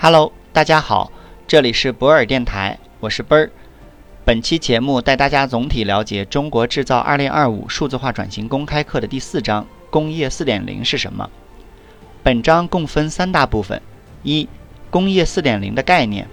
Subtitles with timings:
[0.00, 1.10] Hello，大家好，
[1.48, 3.50] 这里是博尔电台，我是奔儿。
[4.24, 11.28] 本期节目带大家总体了解《中国制造2025数字化转型公开课》的第四章“工业 4.0” 是什么。
[12.22, 13.82] 本章共分三大部分：
[14.22, 14.48] 一、
[14.88, 16.26] 工业4.0的概念；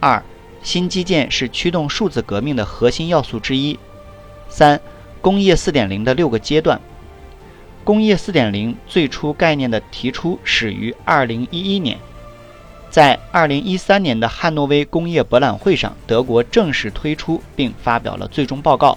[0.00, 0.20] 二、
[0.64, 3.78] 新基建是驱动数字革命的核心要素之一；
[4.48, 4.80] 三、
[5.20, 6.80] 工业4.0的六个阶段。
[7.84, 11.98] 工业4.0最初概念的提出始于2011年。
[12.96, 18.92] 在2013年的汉诺威工业博览会上，德国正式推出并发表了最终报告《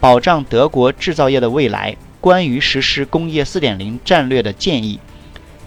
[0.00, 4.98] 保障德国制造业的未来：关于实施工业4.0战略的建议》。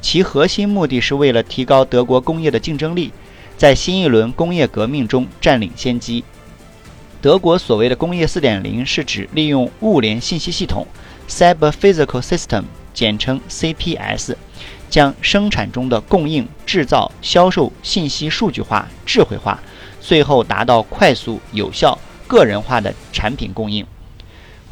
[0.01, 3.13] 其核心目的是为了提高德国工业的竞争力，
[3.55, 6.25] 在新一轮工业革命中占领先机。
[7.21, 10.85] 德国所谓的工业4.0是指利用物联信息系统
[11.29, 12.63] （Cyber Physical System，
[12.99, 14.35] 简称 CPS）。
[14.89, 19.59] 将生产中的供应、制造、销售信息数据化、智慧化，
[20.01, 21.95] 最后达到快速、有效、
[22.27, 23.85] 个人化的产品供应。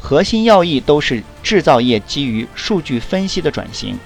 [0.00, 3.96] 核心要义都是制造业基于数据分析的转型。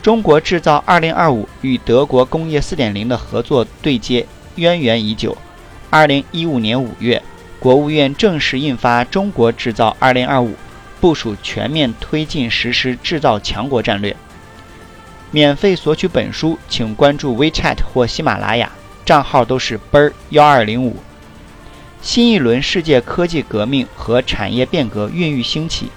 [0.00, 4.24] 中国制造2025与德国工业4.0的合作对接
[4.54, 5.36] 渊源已久。
[5.90, 7.20] 2015年5月，
[7.58, 10.46] 国务院正式印发《中国制造2025》，
[11.02, 14.16] 部署全面推进实施制造强国战略。
[15.32, 18.70] 免费索取本书，请关注 WeChat 或喜马拉雅，
[19.04, 20.94] 账号都是奔儿幺二零五。
[22.00, 25.88] 新一轮世界科技革命和产业变革孕育兴起，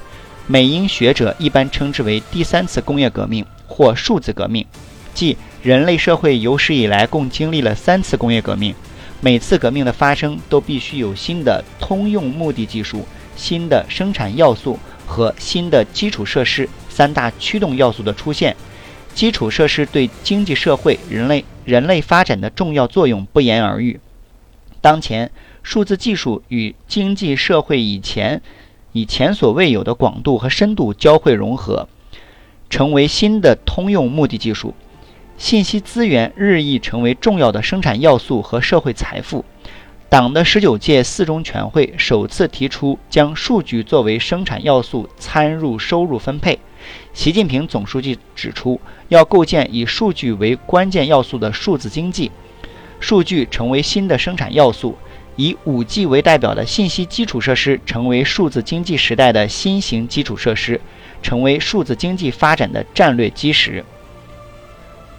[0.48, 4.66] 美英学者一般称之为第三次工业革命或数字革命，
[5.14, 8.74] 即人类社会有史以来共经历了三次工业革命，
[9.22, 18.56] 每次革命的发生都必须有新的通用目的技术、新的生产要素和新的基础设施三大驱动要素的出现。
[19.14, 24.00] 基础设施对经济社会、人类人类发展的重要作用不言而喻。
[24.82, 25.32] 当前，
[25.64, 28.42] 数字技术与经济社会以前
[28.92, 31.88] 以前所未有的广度和深度交汇融合，
[32.70, 34.74] 成为新的通用目的技术。
[35.38, 39.44] 信息资源日益成为重要的生产要素和社会财富。
[40.08, 46.60] 党的十九届四中全会首次提出将数据作为生产要素参入收入分配。
[47.14, 48.80] 习近平总书记指出，
[49.10, 52.32] 要构建以数据为关键要素的数字经济，
[53.00, 54.96] 数据成为新的生产要素，
[55.36, 60.80] 以 5G 为代表的信息基础设施成为数字经济时代的新型基础设施，
[61.24, 63.84] 成为数字经济发展的战略基石。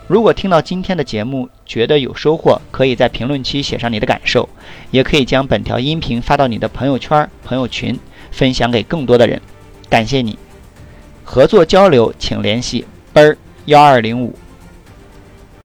[0.07, 4.49] 如果听到今天的节目觉得有收获，可以在评论区写上你的感受，
[4.91, 7.99] 也可以将本条音频发到你的朋友圈、朋友群，
[8.31, 9.43] 分享给更多的人。
[9.91, 10.39] 感谢你。
[11.25, 14.33] 合作交流，请联系奔儿幺二零五。